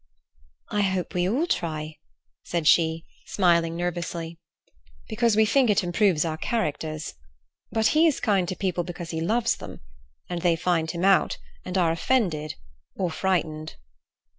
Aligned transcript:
"I 0.71 0.81
hope 0.81 1.13
we 1.13 1.29
all 1.29 1.45
try," 1.45 1.97
said 2.43 2.67
she, 2.67 3.05
smiling 3.27 3.75
nervously. 3.75 4.39
"Because 5.07 5.35
we 5.35 5.45
think 5.45 5.69
it 5.69 5.83
improves 5.83 6.25
our 6.25 6.37
characters. 6.37 7.13
But 7.71 7.85
he 7.93 8.07
is 8.07 8.19
kind 8.19 8.47
to 8.47 8.55
people 8.55 8.83
because 8.83 9.11
he 9.11 9.21
loves 9.21 9.57
them; 9.57 9.79
and 10.27 10.41
they 10.41 10.55
find 10.55 10.89
him 10.89 11.05
out, 11.05 11.37
and 11.63 11.77
are 11.77 11.91
offended, 11.91 12.55
or 12.95 13.11
frightened." 13.11 13.75